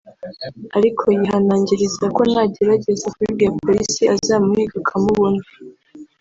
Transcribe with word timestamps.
ariko 0.77 1.03
yihanangirizwa 1.19 2.05
ko 2.15 2.21
nagerageza 2.33 3.07
kubibwira 3.13 3.57
polisi 3.65 4.03
azamuhiga 4.15 4.75
akamubona 4.81 5.43